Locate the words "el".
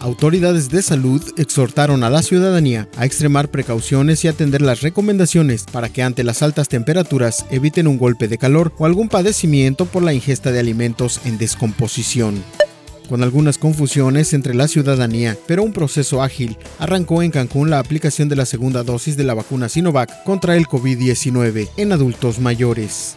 20.56-20.66